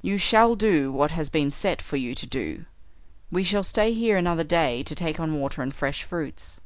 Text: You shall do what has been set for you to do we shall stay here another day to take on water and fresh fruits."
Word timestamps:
You 0.00 0.16
shall 0.16 0.56
do 0.56 0.90
what 0.90 1.10
has 1.10 1.28
been 1.28 1.50
set 1.50 1.82
for 1.82 1.98
you 1.98 2.14
to 2.14 2.26
do 2.26 2.64
we 3.30 3.44
shall 3.44 3.62
stay 3.62 3.92
here 3.92 4.16
another 4.16 4.42
day 4.42 4.82
to 4.82 4.94
take 4.94 5.20
on 5.20 5.38
water 5.38 5.60
and 5.60 5.74
fresh 5.74 6.02
fruits." 6.02 6.60